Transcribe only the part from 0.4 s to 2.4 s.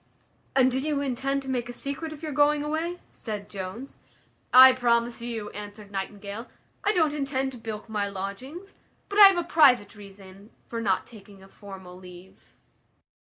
"And do you intend to make a secret of your